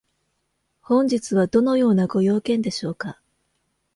[0.81, 3.21] 本日はどのようなご用件でしょうか？